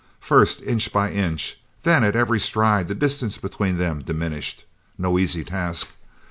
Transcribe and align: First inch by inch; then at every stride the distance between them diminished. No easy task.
First 0.19 0.63
inch 0.63 0.91
by 0.91 1.11
inch; 1.11 1.59
then 1.83 2.03
at 2.03 2.15
every 2.15 2.39
stride 2.39 2.87
the 2.87 2.95
distance 2.95 3.37
between 3.37 3.77
them 3.77 4.01
diminished. 4.01 4.65
No 4.97 5.19
easy 5.19 5.43
task. 5.43 5.89